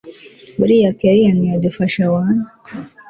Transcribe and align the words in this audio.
buriya 0.59 0.89
kellia 0.99 1.31
ntiyadufasha 1.35 2.03
wana! 2.13 2.43